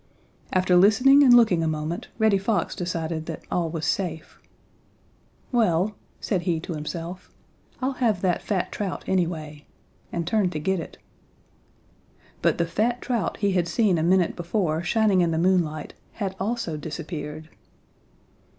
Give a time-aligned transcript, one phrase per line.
[0.51, 4.39] After listening and looking a moment Reddy Fox decided that all was safe.
[5.51, 7.29] "Well," said he to himself,
[7.83, 9.67] "I'll have that fat trout anyway,"
[10.11, 10.97] and turned to get it.
[12.41, 16.35] But the fat trout he had seen a minute before shining in the moonlight had
[16.39, 17.49] also disappeared.